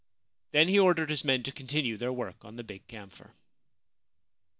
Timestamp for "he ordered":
0.67-1.11